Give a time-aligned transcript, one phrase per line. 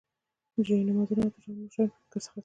[0.65, 2.39] جاینمازونه، عطر او نور شیان په کې خرڅېدل.